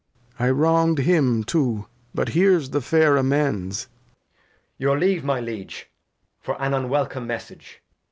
[0.39, 0.47] Lear.
[0.47, 3.85] I wrong'd him too, but here's the fair Amends.
[3.85, 3.87] Edg.
[4.79, 5.91] Your Leave, my Liege,
[6.39, 7.83] for an unwelcome Mes sage.